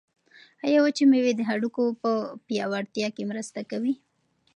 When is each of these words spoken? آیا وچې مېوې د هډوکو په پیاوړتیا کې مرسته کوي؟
آیا 0.65 0.79
وچې 0.83 1.03
مېوې 1.11 1.31
د 1.35 1.41
هډوکو 1.49 1.83
په 2.01 2.11
پیاوړتیا 2.47 3.07
کې 3.15 3.29
مرسته 3.31 3.59
کوي؟ 3.71 3.93